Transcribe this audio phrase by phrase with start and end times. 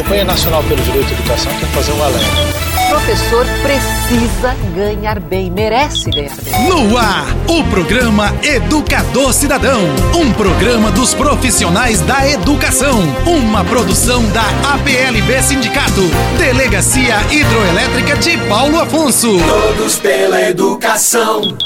[0.00, 6.10] Companhia Nacional pelo Direito à Educação quer fazer um alerta professor precisa ganhar bem, merece
[6.10, 6.68] ganhar bem.
[6.68, 9.80] No ar, o programa Educador Cidadão,
[10.12, 14.42] um programa dos profissionais da educação, uma produção da
[14.74, 16.02] APLB Sindicato,
[16.36, 19.38] Delegacia Hidroelétrica de Paulo Afonso.
[19.38, 21.56] Todos pela educação.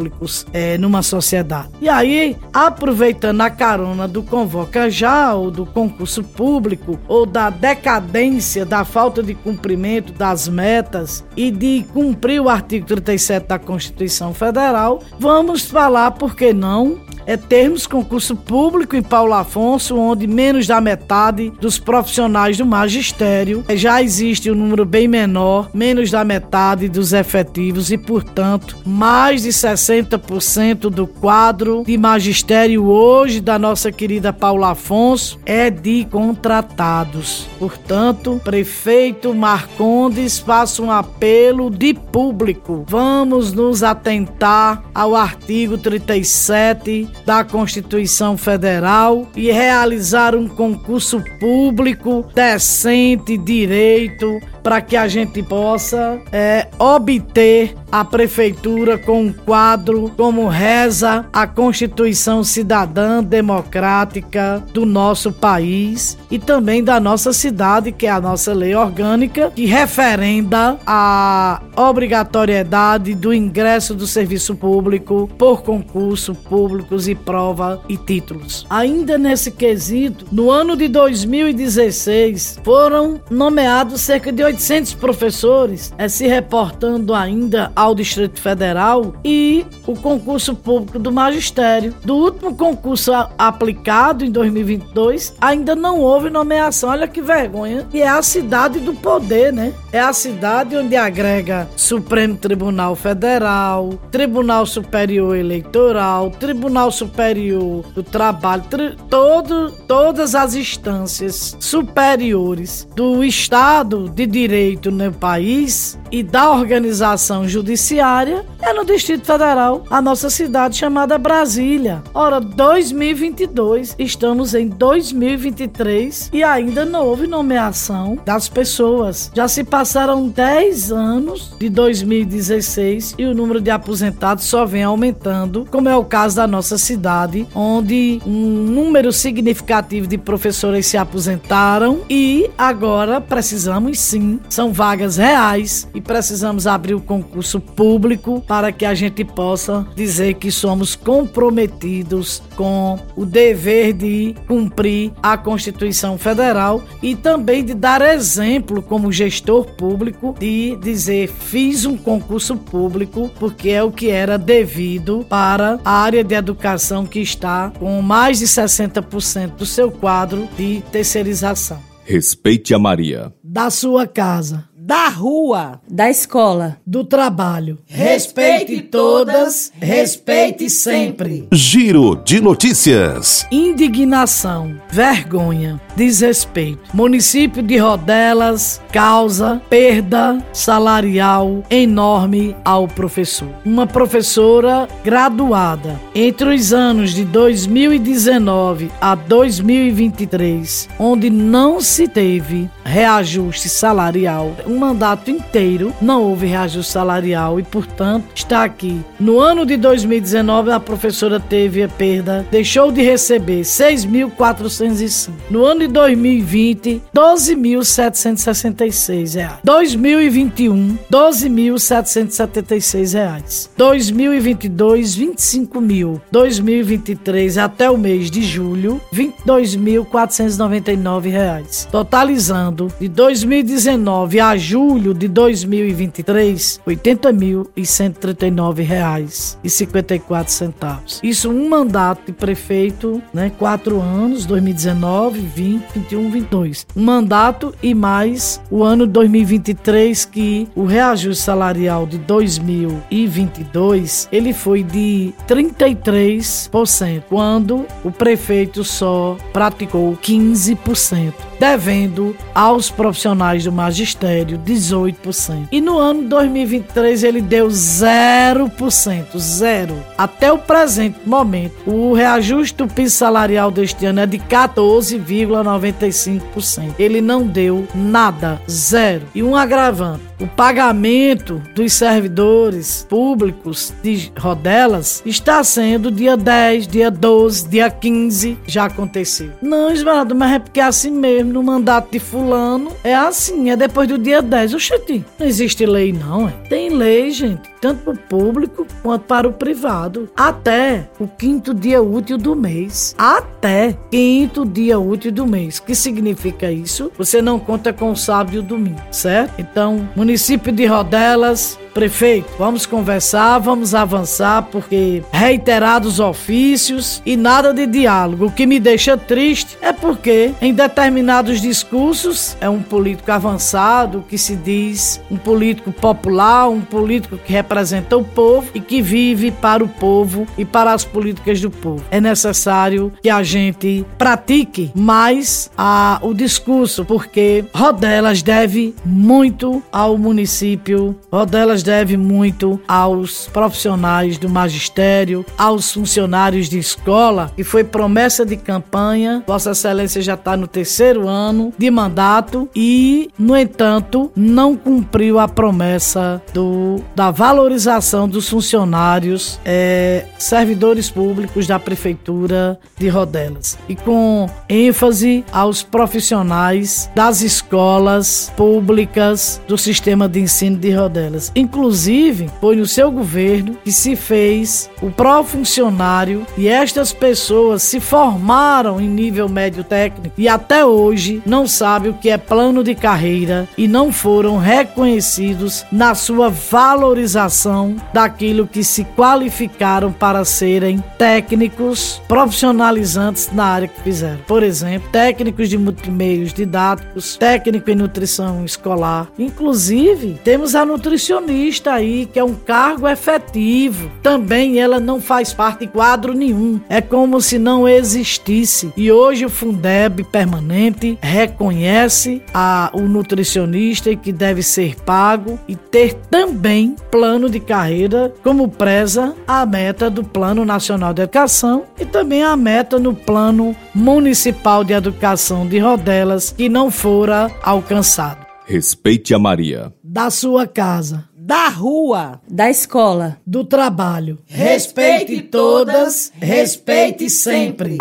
[0.53, 1.69] é, numa sociedade.
[1.81, 8.65] E aí, aproveitando a carona do Convoca Já, ou do concurso público, ou da decadência,
[8.65, 15.03] da falta de cumprimento das metas e de cumprir o artigo 37 da Constituição Federal,
[15.19, 17.01] vamos falar, por que não,
[17.31, 23.65] é termos concurso público em Paulo Afonso, onde menos da metade dos profissionais do magistério
[23.77, 29.51] já existe um número bem menor, menos da metade dos efetivos e, portanto, mais de
[29.51, 37.47] 60% do quadro de magistério hoje da nossa querida Paulo Afonso é de contratados.
[37.61, 42.85] Portanto, prefeito Marcondes faça um apelo de público.
[42.89, 53.37] Vamos nos atentar ao artigo 37 da Constituição Federal e realizar um concurso público decente,
[53.37, 61.27] direito, para que a gente possa é, obter a prefeitura com um quadro como reza
[61.33, 68.21] a Constituição Cidadã Democrática do nosso país e também da nossa cidade, que é a
[68.21, 77.09] nossa lei orgânica, que referenda a obrigatoriedade do ingresso do serviço público por concurso públicos
[77.09, 78.67] e prova e títulos.
[78.71, 86.27] Ainda nesse quesito, no ano de 2016 foram nomeados cerca de 800 professores, é, se
[86.27, 91.95] reportando ainda ao Distrito Federal e o concurso público do magistério.
[92.05, 96.91] Do último concurso aplicado em 2022, ainda não houve nomeação.
[96.91, 97.87] Olha que vergonha.
[97.93, 99.73] E é a cidade do poder, né?
[99.93, 108.65] É a cidade onde agrega Supremo Tribunal Federal, Tribunal Superior Eleitoral, Tribunal Superior do Trabalho,
[108.69, 117.47] tri todo, todas as instâncias superiores do Estado de Direito no país e da organização
[117.47, 122.03] judiciária é no Distrito Federal, a nossa cidade chamada Brasília.
[122.13, 129.31] Ora, 2022, estamos em 2023 e ainda não houve nomeação das pessoas.
[129.35, 135.67] Já se passaram 10 anos de 2016 e o número de aposentados só vem aumentando,
[135.71, 142.01] como é o caso da nossa cidade, onde um número significativo de professores se aposentaram
[142.09, 148.85] e agora precisamos sim, são vagas reais e precisamos abrir o concurso público para que
[148.85, 156.83] a gente possa dizer que somos comprometidos com o dever de cumprir a Constituição Federal
[157.03, 163.71] e também de dar exemplo como gestor público de dizer fiz um concurso público porque
[163.71, 168.47] é o que era devido para a área de educação que está com mais de
[168.47, 171.81] 60% do seu quadro de terceirização.
[172.05, 173.33] Respeite a Maria.
[173.53, 177.79] Da sua casa da rua, da escola, do trabalho.
[177.87, 181.47] Respeite todas, respeite sempre.
[181.53, 183.47] Giro de notícias.
[183.53, 186.81] Indignação, vergonha, desrespeito.
[186.93, 193.51] Município de Rodelas causa perda salarial enorme ao professor.
[193.65, 203.69] Uma professora graduada entre os anos de 2019 a 2023, onde não se teve reajuste
[203.69, 209.01] salarial, um mandato inteiro não houve reajuste salarial e, portanto, está aqui.
[209.19, 215.31] No ano de 2019, a professora teve a perda, deixou de receber 6.405.
[215.49, 219.61] No ano de 2020, 12.766 reais.
[219.63, 223.71] 2021, 12.776 reais.
[223.77, 226.21] 2022, 25 mil.
[226.33, 231.87] 2023 até o mês de julho, 22.499 reais.
[231.93, 241.21] Totalizando de 2019 a julho de 2023, 80.139 reais e 54 centavos.
[241.23, 243.51] Isso um mandato de prefeito, né?
[243.59, 246.87] Quatro anos, 2019, 20, 21, 22.
[246.97, 254.83] Um mandato e mais o ano 2023 que o reajuste salarial de 2022 ele foi
[254.83, 265.69] de 33%, quando o prefeito só praticou 15%, devendo aos profissionais do magistério 18%.
[265.71, 270.03] E no ano 2023 ele deu 0%, zero.
[270.17, 276.95] Até o presente momento, o reajuste do piso salarial deste ano é de 14,95%.
[276.99, 279.27] Ele não deu nada, zero.
[279.35, 287.11] E um agravante, o pagamento dos servidores públicos de Rodelas está sendo dia 10, dia
[287.11, 289.51] 12, dia 15, já aconteceu.
[289.61, 293.77] Não, Esmeralda, mas é porque é assim mesmo, no mandato de fulano, é assim, é
[293.77, 294.75] depois do dia 10.
[294.75, 296.53] Oxente, não existe lei não, é?
[296.69, 300.29] Tem lei, gente, tanto para o público quanto para o privado.
[300.37, 303.15] Até o quinto dia útil do mês.
[303.19, 305.79] Até quinto dia útil do mês.
[305.79, 307.13] O que significa isso?
[307.19, 309.55] Você não conta com o sábado e o domingo, certo?
[309.59, 310.30] Então, município
[310.73, 318.47] de Rodelas, Prefeito, vamos conversar, vamos avançar, porque reiterados ofícios e nada de diálogo.
[318.47, 324.39] O que me deixa triste é porque, em determinados discursos, é um político avançado que
[324.39, 329.83] se diz um político popular, um político que representa o povo e que vive para
[329.83, 332.05] o povo e para as políticas do povo.
[332.11, 340.17] É necessário que a gente pratique mais a, o discurso, porque Rodelas deve muito ao
[340.17, 348.45] município, Rodelas deve muito aos profissionais do magistério, aos funcionários de escola, que foi promessa
[348.45, 349.43] de campanha.
[349.47, 355.49] Vossa Excelência já está no terceiro ano de mandato e, no entanto, não cumpriu a
[355.49, 363.79] promessa do, da valorização dos funcionários, é, servidores públicos da Prefeitura de Rodelas.
[363.89, 371.51] E com ênfase aos profissionais das escolas públicas do sistema de ensino de Rodelas.
[371.71, 379.01] Inclusive, foi no seu governo que se fez o pró-funcionário e estas pessoas se formaram
[379.01, 383.69] em nível médio técnico e até hoje não sabem o que é plano de carreira
[383.79, 393.49] e não foram reconhecidos na sua valorização daquilo que se qualificaram para serem técnicos profissionalizantes
[393.53, 394.41] na área que fizeram.
[394.49, 399.29] Por exemplo, técnicos de multimeios didáticos, técnico em nutrição escolar.
[399.39, 405.53] Inclusive, temos a nutricionista nutricionista aí, que é um cargo efetivo, também ela não faz
[405.53, 406.81] parte de quadro nenhum.
[406.89, 408.93] É como se não existisse.
[408.97, 415.77] E hoje o Fundeb permanente reconhece a, o nutricionista e que deve ser pago e
[415.77, 422.05] ter também plano de carreira, como preza a meta do Plano Nacional de Educação e
[422.05, 428.47] também a meta no Plano Municipal de Educação de Rodelas, que não fora alcançado.
[428.67, 429.93] Respeite a Maria.
[430.03, 434.39] Da sua casa da rua, da escola, do trabalho.
[434.47, 437.97] Respeite todas, respeite sempre.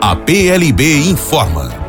[0.00, 1.87] A PLB informa.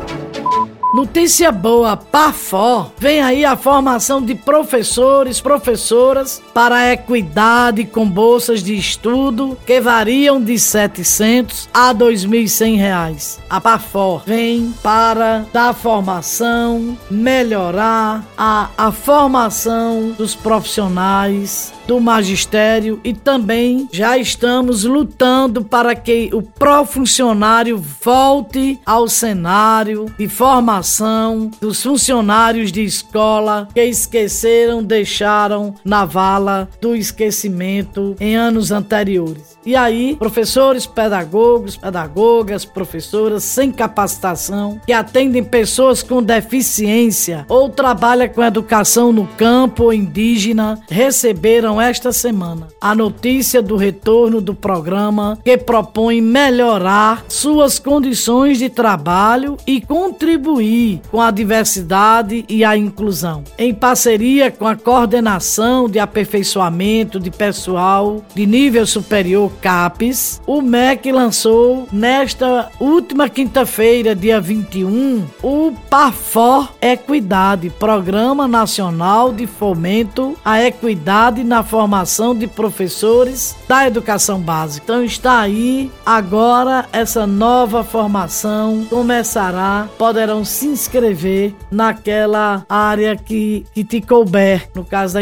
[0.92, 2.90] Notícia boa, PAFOR.
[2.98, 9.80] Vem aí a formação de professores, professoras para a equidade com bolsas de estudo que
[9.80, 13.40] variam de 700 a 2.100 reais.
[13.48, 23.12] A PAFOR vem para dar formação, melhorar a, a formação dos profissionais do magistério e
[23.12, 31.82] também já estamos lutando para que o profuncionário volte ao cenário de formação formação dos
[31.82, 39.58] funcionários de escola que esqueceram, deixaram na vala do esquecimento em anos anteriores.
[39.64, 48.28] E aí, professores, pedagogos, pedagogas, professoras sem capacitação que atendem pessoas com deficiência ou trabalham
[48.28, 55.56] com educação no campo indígena receberam esta semana a notícia do retorno do programa que
[55.56, 63.44] propõe melhorar suas condições de trabalho e contribuir com a diversidade e a inclusão.
[63.58, 71.12] Em parceria com a coordenação de aperfeiçoamento de pessoal de nível superior CAPES, o MEC
[71.12, 81.44] lançou nesta última quinta-feira, dia 21, o PAFOR Equidade, Programa Nacional de Fomento à Equidade
[81.44, 84.84] na Formação de Professores da Educação Básica.
[84.84, 93.84] Então está aí agora essa nova formação começará, poderão se inscrever naquela área que, que
[93.84, 95.20] te couber, no caso da,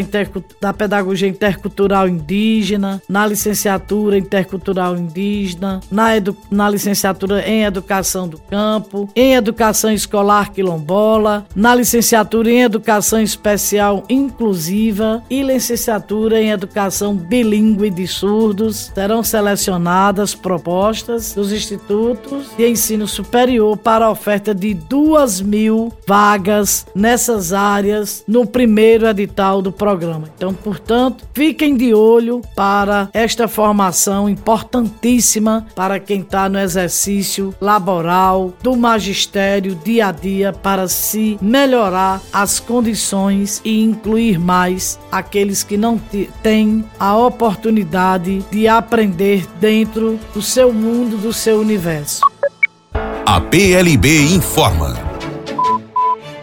[0.61, 8.39] da pedagogia intercultural indígena, na licenciatura intercultural indígena, na, edu, na licenciatura em educação do
[8.39, 17.15] campo, em educação escolar quilombola, na licenciatura em educação especial inclusiva e licenciatura em educação
[17.15, 18.91] bilíngue de surdos.
[18.95, 26.87] Serão selecionadas propostas dos institutos de ensino superior para a oferta de duas mil vagas
[26.95, 30.29] nessas áreas no primeiro edital do programa.
[30.35, 38.53] Então, portanto, fiquem de olho para esta formação importantíssima para quem está no exercício laboral
[38.63, 45.77] do magistério dia a dia para se melhorar as condições e incluir mais aqueles que
[45.77, 45.99] não
[46.43, 52.21] têm a oportunidade de aprender dentro do seu mundo, do seu universo.
[53.25, 55.08] A PLB informa.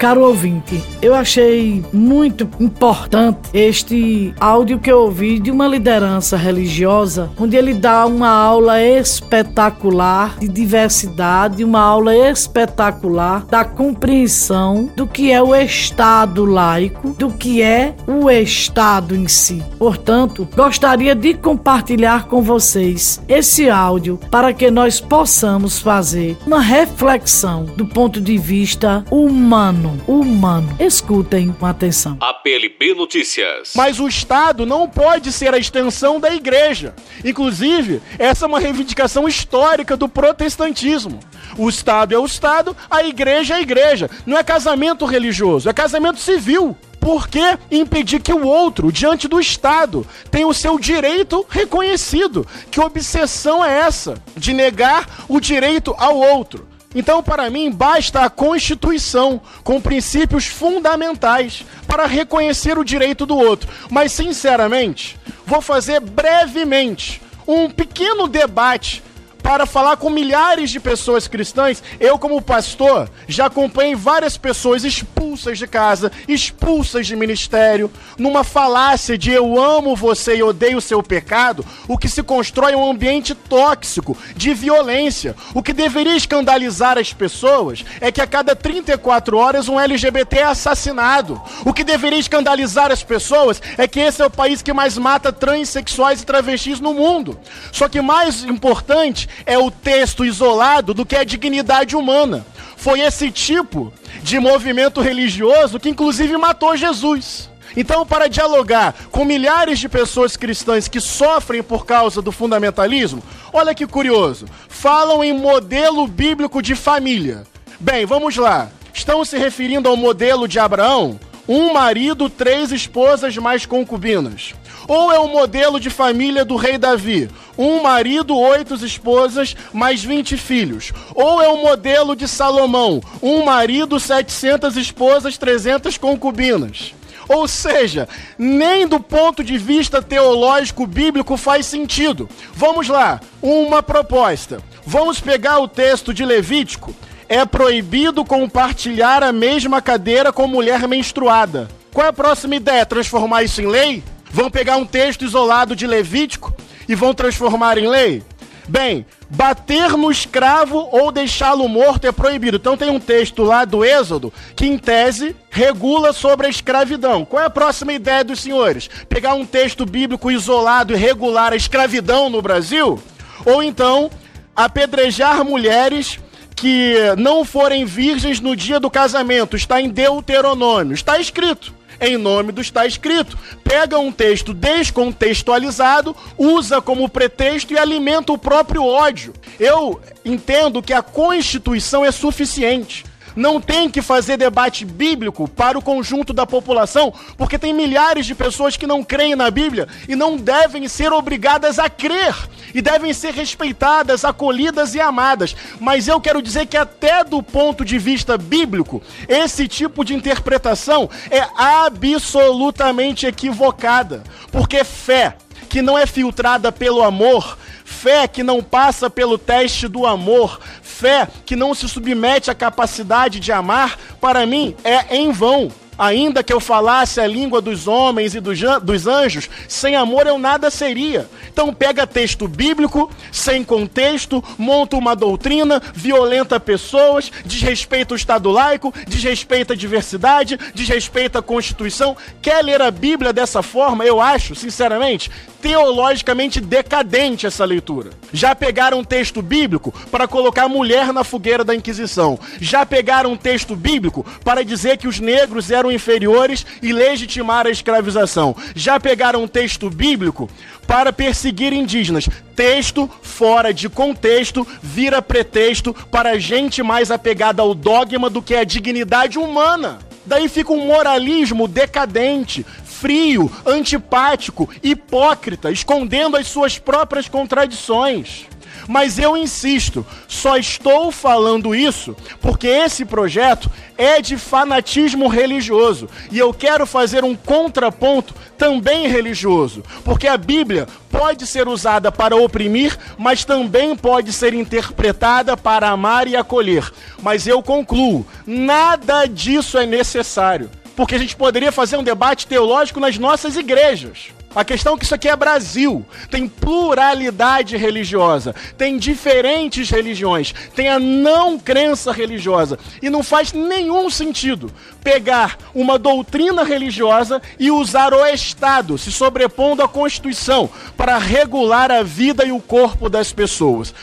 [0.05, 7.31] Caro ouvinte, eu achei muito importante este áudio que eu ouvi de uma liderança religiosa,
[7.39, 15.31] onde ele dá uma aula espetacular de diversidade, uma aula espetacular da compreensão do que
[15.31, 19.63] é o Estado laico, do que é o Estado em si.
[19.79, 27.65] Portanto, gostaria de compartilhar com vocês esse áudio para que nós possamos fazer uma reflexão
[27.75, 30.35] do ponto de vista humano humano.
[30.35, 30.75] Humano.
[30.79, 32.17] Escutem com atenção.
[32.19, 33.73] A PLB Notícias.
[33.75, 36.93] Mas o Estado não pode ser a extensão da igreja.
[37.23, 41.19] Inclusive, essa é uma reivindicação histórica do protestantismo.
[41.57, 44.09] O Estado é o Estado, a igreja é a igreja.
[44.25, 46.75] Não é casamento religioso, é casamento civil.
[46.99, 52.47] Por que impedir que o outro, diante do Estado, tenha o seu direito reconhecido?
[52.71, 56.67] Que obsessão é essa de negar o direito ao outro?
[56.95, 63.69] Então, para mim, basta a Constituição com princípios fundamentais para reconhecer o direito do outro.
[63.91, 69.03] Mas, sinceramente, vou fazer brevemente um pequeno debate
[69.45, 71.83] para falar com milhares de pessoas cristãs.
[71.99, 79.15] Eu, como pastor, já acompanhei várias pessoas expulsas de casa, expulsas de ministério, numa falácia
[79.15, 83.35] de eu amo você e odeio o seu pecado, o que se constrói um ambiente
[83.35, 85.35] tóxico, de violência.
[85.53, 90.43] O que deveria escandalizar as pessoas é que a cada 34 horas um LGBT é
[90.45, 91.39] assassinado.
[91.63, 95.31] O que deveria escandalizar as pessoas é que esse é o país que mais mata
[95.31, 97.39] transexuais e travestis no mundo.
[97.71, 102.45] Só que mais importante é o texto isolado do que a dignidade humana.
[102.77, 107.49] Foi esse tipo de movimento religioso que, inclusive, matou Jesus.
[107.75, 113.21] Então, para dialogar com milhares de pessoas cristãs que sofrem por causa do fundamentalismo,
[113.51, 117.43] olha que curioso, falam em modelo bíblico de família.
[117.79, 118.69] Bem, vamos lá.
[118.93, 121.19] Estão se referindo ao modelo de Abraão?
[121.47, 124.55] Um marido, três esposas mais concubinas.
[124.87, 127.29] Ou é o modelo de família do rei Davi?
[127.57, 130.91] Um marido, oito esposas, mais vinte filhos.
[131.13, 133.01] Ou é o modelo de Salomão?
[133.21, 136.93] Um marido, setecentas esposas, trezentas concubinas.
[137.27, 142.29] Ou seja, nem do ponto de vista teológico bíblico faz sentido.
[142.53, 144.59] Vamos lá, uma proposta.
[144.85, 146.95] Vamos pegar o texto de Levítico.
[147.27, 151.67] É proibido compartilhar a mesma cadeira com mulher menstruada.
[151.91, 152.85] Qual é a próxima ideia?
[152.85, 154.03] Transformar isso em lei?
[154.35, 156.53] Vão pegar um texto isolado de Levítico
[156.89, 158.21] e vão transformar em lei?
[158.67, 162.57] Bem, bater no escravo ou deixá-lo morto é proibido.
[162.57, 167.23] Então tem um texto lá do Êxodo que, em tese, regula sobre a escravidão.
[167.23, 168.89] Qual é a próxima ideia dos senhores?
[169.07, 173.01] Pegar um texto bíblico isolado e regular a escravidão no Brasil?
[173.45, 174.11] Ou então
[174.53, 176.19] apedrejar mulheres
[176.55, 179.55] que não forem virgens no dia do casamento.
[179.55, 180.93] Está em Deuteronômio.
[180.93, 183.37] Está escrito em nome do está escrito.
[183.63, 189.33] Pega um texto descontextualizado, usa como pretexto e alimenta o próprio ódio.
[189.59, 195.81] Eu entendo que a Constituição é suficiente não tem que fazer debate bíblico para o
[195.81, 200.37] conjunto da população, porque tem milhares de pessoas que não creem na Bíblia e não
[200.37, 202.35] devem ser obrigadas a crer
[202.73, 205.55] e devem ser respeitadas, acolhidas e amadas.
[205.79, 211.09] Mas eu quero dizer que, até do ponto de vista bíblico, esse tipo de interpretação
[211.31, 215.37] é absolutamente equivocada, porque fé
[215.69, 220.59] que não é filtrada pelo amor, fé que não passa pelo teste do amor,
[220.95, 225.69] fé que não se submete à capacidade de amar, para mim é em vão.
[225.97, 230.69] Ainda que eu falasse a língua dos homens e dos anjos, sem amor eu nada
[230.69, 231.27] seria.
[231.51, 238.93] Então pega texto bíblico, sem contexto, monta uma doutrina, violenta pessoas, desrespeita o Estado laico,
[239.07, 242.17] desrespeita a diversidade, desrespeita a Constituição.
[242.41, 244.05] Quer ler a Bíblia dessa forma?
[244.05, 245.31] Eu acho, sinceramente,
[245.61, 248.11] teologicamente decadente essa leitura.
[248.31, 252.37] Já pegaram um texto bíblico para colocar a mulher na fogueira da Inquisição.
[252.61, 257.69] Já pegaram um texto bíblico para dizer que os negros eram inferiores e legitimar a
[257.69, 258.55] escravização.
[258.75, 260.49] Já pegaram um texto bíblico
[260.87, 262.29] para perseguir indígenas.
[262.55, 268.63] Texto fora de contexto vira pretexto para gente mais apegada ao dogma do que a
[268.63, 269.99] dignidade humana.
[270.25, 278.47] Daí fica um moralismo decadente, frio, antipático, hipócrita, escondendo as suas próprias contradições.
[278.87, 286.37] Mas eu insisto, só estou falando isso porque esse projeto é de fanatismo religioso e
[286.37, 292.97] eu quero fazer um contraponto também religioso, porque a Bíblia pode ser usada para oprimir,
[293.17, 296.89] mas também pode ser interpretada para amar e acolher.
[297.21, 302.99] Mas eu concluo, nada disso é necessário, porque a gente poderia fazer um debate teológico
[302.99, 304.29] nas nossas igrejas.
[304.55, 306.05] A questão é que isso aqui é Brasil.
[306.31, 312.79] Tem pluralidade religiosa, tem diferentes religiões, tem a não crença religiosa.
[313.01, 314.71] E não faz nenhum sentido
[315.03, 322.01] pegar uma doutrina religiosa e usar o Estado, se sobrepondo à Constituição, para regular a
[322.01, 323.93] vida e o corpo das pessoas.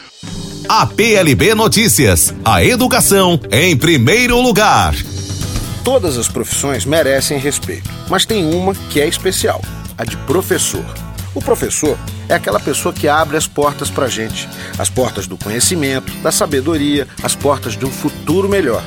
[0.69, 2.35] A PLB Notícias.
[2.45, 4.95] A educação em primeiro lugar.
[5.85, 9.61] Todas as profissões merecem respeito, mas tem uma que é especial
[9.99, 10.85] a de professor.
[11.35, 15.37] O professor é aquela pessoa que abre as portas para a gente, as portas do
[15.37, 18.85] conhecimento, da sabedoria, as portas de um futuro melhor.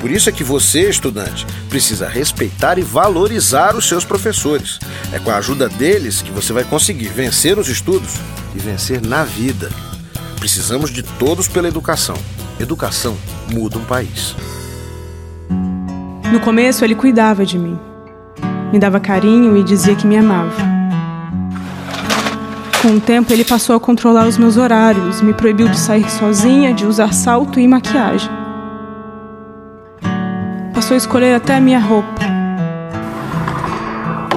[0.00, 4.80] Por isso é que você, estudante, precisa respeitar e valorizar os seus professores.
[5.12, 8.14] É com a ajuda deles que você vai conseguir vencer os estudos
[8.54, 9.70] e vencer na vida.
[10.38, 12.16] Precisamos de todos pela educação.
[12.58, 13.16] Educação
[13.50, 14.34] muda um país.
[16.34, 17.78] No começo, ele cuidava de mim
[18.74, 20.50] me dava carinho e dizia que me amava.
[22.82, 26.74] Com o tempo, ele passou a controlar os meus horários, me proibiu de sair sozinha,
[26.74, 28.28] de usar salto e maquiagem.
[30.74, 32.20] Passou a escolher até a minha roupa.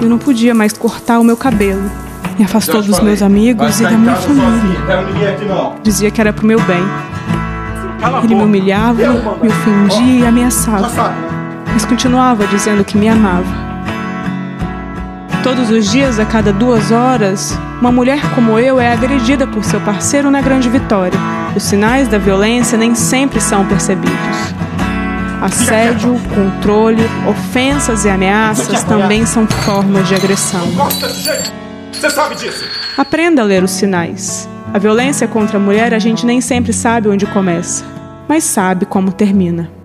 [0.00, 1.90] Eu não podia mais cortar o meu cabelo.
[2.38, 5.74] Me afastou dos meus amigos e da minha família.
[5.82, 6.84] Dizia que era pro meu bem.
[8.22, 9.02] Ele me humilhava,
[9.42, 11.37] me ofendia e ameaçava.
[11.72, 13.68] Mas continuava dizendo que me amava.
[15.42, 19.80] Todos os dias, a cada duas horas, uma mulher como eu é agredida por seu
[19.80, 21.18] parceiro na Grande Vitória.
[21.54, 24.18] Os sinais da violência nem sempre são percebidos.
[25.40, 30.66] Assédio, controle, ofensas e ameaças também são formas de agressão.
[31.92, 32.64] Você sabe disso?
[32.96, 34.48] Aprenda a ler os sinais.
[34.74, 37.84] A violência contra a mulher a gente nem sempre sabe onde começa,
[38.28, 39.77] mas sabe como termina.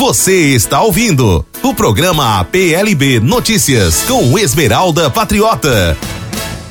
[0.00, 5.94] Você está ouvindo o programa PLB Notícias com Esmeralda Patriota.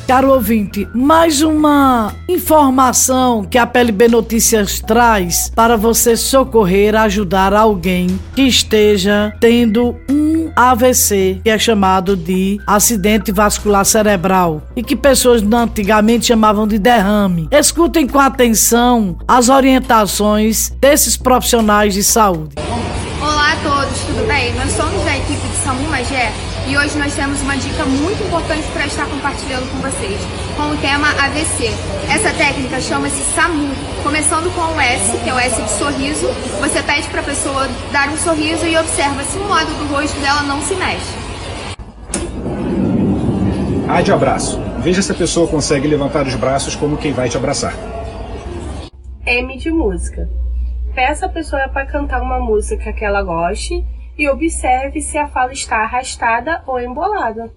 [0.08, 8.20] Caro ouvinte, mais uma informação que a PLB Notícias traz para você socorrer, ajudar alguém
[8.36, 15.44] que esteja tendo um AVC, que é chamado de acidente vascular cerebral, e que pessoas
[15.44, 17.48] antigamente chamavam de derrame.
[17.52, 22.56] Escutem com atenção as orientações desses profissionais de saúde.
[24.56, 26.32] Nós somos da equipe de SAMU Magé
[26.68, 30.20] e hoje nós temos uma dica muito importante para estar compartilhando com vocês,
[30.58, 31.68] com o tema AVC.
[32.12, 33.70] Essa técnica chama-se SAMU,
[34.04, 36.28] começando com o S, que é o S de sorriso.
[36.60, 40.20] Você pede para a pessoa dar um sorriso e observa se um lado do rosto
[40.20, 41.14] dela não se mexe.
[43.88, 44.60] A de abraço.
[44.80, 47.74] Veja se a pessoa consegue levantar os braços como quem vai te abraçar.
[49.26, 50.28] M de música.
[50.96, 53.86] peça a pessoa para cantar uma música que ela goste
[54.19, 57.49] e observe se a fala está arrastada ou embolada.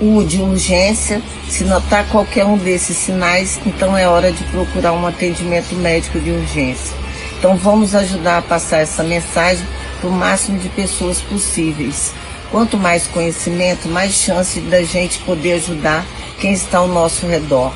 [0.00, 5.06] O de urgência, se notar qualquer um desses sinais, então é hora de procurar um
[5.06, 6.96] atendimento médico de urgência.
[7.38, 9.64] Então vamos ajudar a passar essa mensagem
[10.00, 12.12] para o máximo de pessoas possíveis.
[12.50, 16.04] Quanto mais conhecimento, mais chance da gente poder ajudar
[16.40, 17.72] quem está ao nosso redor.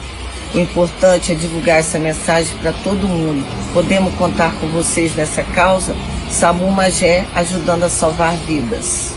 [0.52, 3.46] O importante é divulgar essa mensagem para todo mundo.
[3.72, 5.94] Podemos contar com vocês nessa causa?
[6.31, 9.12] SAMU Magé ajudando a salvar vidas.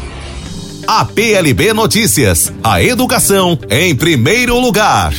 [0.87, 2.51] A PLB Notícias.
[2.63, 5.13] A educação em primeiro lugar.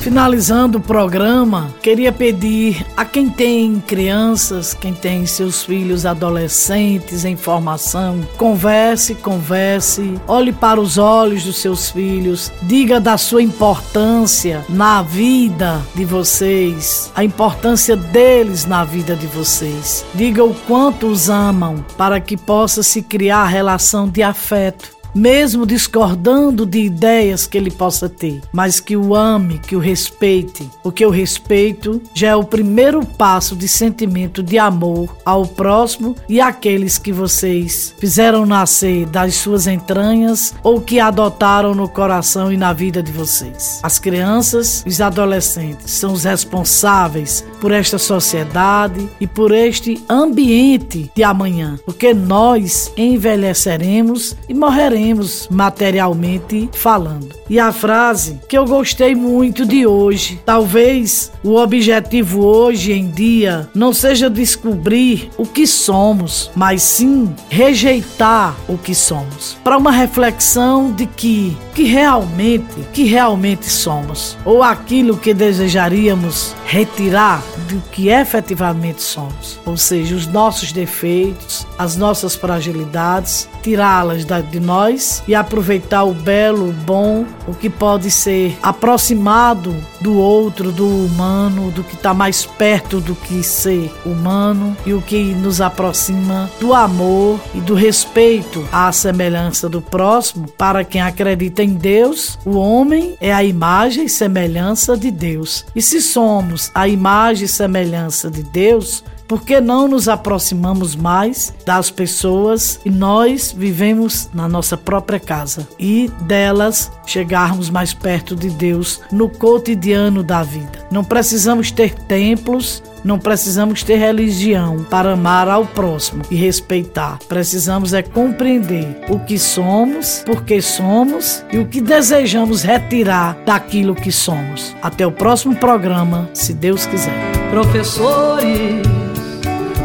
[0.00, 7.36] Finalizando o programa, queria pedir a quem tem crianças, quem tem seus filhos adolescentes em
[7.36, 15.02] formação, converse, converse, olhe para os olhos dos seus filhos, diga da sua importância na
[15.02, 20.02] vida de vocês, a importância deles na vida de vocês.
[20.14, 26.64] Diga o quanto os amam para que possa se criar relação de afeto mesmo discordando
[26.66, 31.10] de ideias que ele possa ter, mas que o ame, que o respeite, porque o
[31.10, 37.12] respeito já é o primeiro passo de sentimento de amor ao próximo e àqueles que
[37.12, 43.10] vocês fizeram nascer das suas entranhas ou que adotaram no coração e na vida de
[43.10, 43.80] vocês.
[43.82, 51.22] As crianças os adolescentes são os responsáveis por esta sociedade e por este ambiente de
[51.22, 57.34] amanhã, porque nós envelheceremos e morreremos estaremos materialmente falando.
[57.48, 63.68] E a frase que eu gostei muito de hoje, talvez o objetivo hoje em dia
[63.74, 69.56] não seja descobrir o que somos, mas sim rejeitar o que somos.
[69.64, 77.42] Para uma reflexão de que que realmente, que realmente somos, ou aquilo que desejaríamos retirar
[77.70, 85.22] do que efetivamente somos, ou seja, os nossos defeitos, as nossas fragilidades, tirá-las de nós
[85.26, 91.70] e aproveitar o belo, o bom, o que pode ser aproximado do outro, do humano,
[91.70, 96.74] do que está mais perto do que ser humano e o que nos aproxima do
[96.74, 103.16] amor e do respeito à semelhança do próximo para quem acredita em Deus, o homem
[103.20, 105.64] é a imagem e semelhança de Deus.
[105.74, 111.54] E se somos a imagem e semelhança de Deus, por que não nos aproximamos mais
[111.64, 118.50] das pessoas e nós vivemos na nossa própria casa e delas chegarmos mais perto de
[118.50, 120.84] Deus no cotidiano da vida?
[120.90, 127.18] Não precisamos ter templos, não precisamos ter religião para amar ao próximo e respeitar.
[127.28, 133.94] Precisamos é compreender o que somos, por que somos e o que desejamos retirar daquilo
[133.94, 134.74] que somos.
[134.82, 137.14] Até o próximo programa, se Deus quiser.
[137.50, 138.90] Professores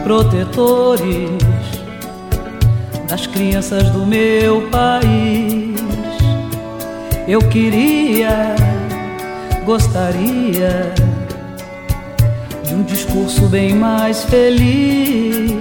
[0.06, 1.32] protetores
[3.10, 5.76] das crianças do meu país.
[7.28, 8.56] Eu queria,
[9.66, 10.94] gostaria
[12.66, 15.54] de um discurso bem mais feliz,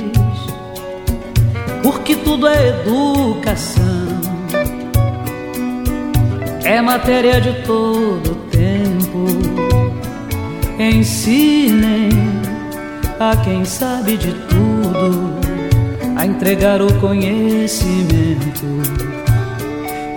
[1.82, 4.08] porque tudo é educação,
[6.64, 9.26] é matéria de todo tempo.
[10.78, 12.08] Ensinem
[13.20, 15.34] a quem sabe de tudo,
[16.16, 18.64] a entregar o conhecimento.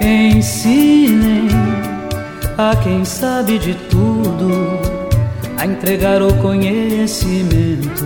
[0.02, 1.47] Ensinem
[2.58, 4.17] a quem sabe de tudo,
[5.68, 8.06] entregar o conhecimento.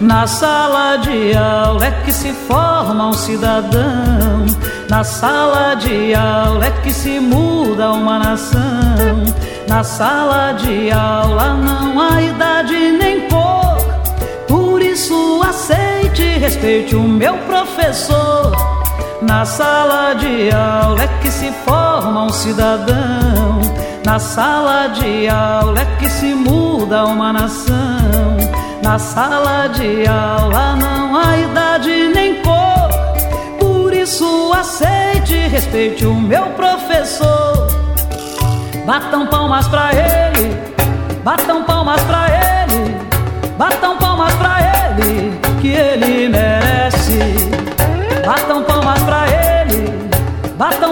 [0.00, 4.46] Na sala de aula é que se forma um cidadão.
[4.88, 9.24] Na sala de aula é que se muda uma nação.
[9.66, 13.58] Na sala de aula não há idade nem cor
[14.98, 18.52] isso aceite e respeite o meu professor.
[19.22, 23.60] Na sala de aula é que se forma um cidadão.
[24.08, 28.38] Na sala de aula é que se muda uma nação.
[28.82, 32.88] Na sala de aula não há idade nem cor.
[33.60, 37.68] Por isso aceite e respeite o meu professor.
[38.86, 40.56] Batam palmas pra ele,
[41.22, 42.28] batam palmas pra
[42.62, 42.96] ele,
[43.58, 44.56] batam palmas pra
[44.96, 47.18] ele que ele merece.
[48.24, 50.10] Batam palmas pra ele,
[50.56, 50.87] batam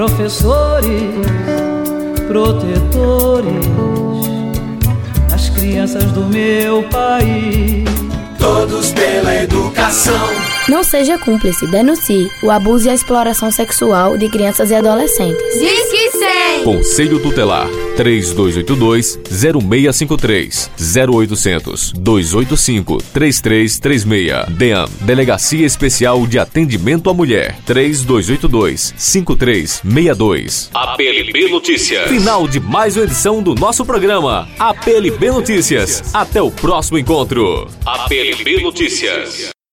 [0.00, 1.12] Professores,
[2.26, 3.66] protetores,
[5.30, 7.84] as crianças do meu país.
[8.38, 10.14] Todos pela educação.
[10.70, 15.60] Não seja cúmplice, denuncie o abuso e a exploração sexual de crianças e adolescentes.
[15.60, 16.64] Diz que 100!
[16.64, 17.68] Conselho Tutelar
[18.00, 20.70] 3282-0653
[21.08, 32.48] 0800 285 3336 DEAM Delegacia Especial de Atendimento à Mulher 3282 5362 APLB Notícias Final
[32.48, 36.14] de mais uma edição do nosso programa APLB Notícias.
[36.14, 37.68] Até o próximo encontro.
[37.84, 39.59] APLB Notícias.